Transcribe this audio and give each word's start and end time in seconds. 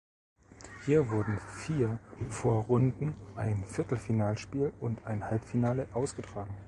Hier 0.87 1.11
wurden 1.11 1.37
vier 1.53 1.99
Vorrunden-, 2.27 3.13
ein 3.35 3.63
Viertelfinalspiel 3.67 4.73
und 4.79 5.05
ein 5.05 5.23
Halbfinale 5.23 5.87
ausgetragen. 5.93 6.55